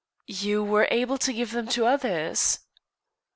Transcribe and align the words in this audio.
"You 0.25 0.63
were 0.63 0.87
able 0.89 1.19
to 1.19 1.31
give 1.31 1.51
them 1.51 1.67
to 1.67 1.85
others." 1.85 2.61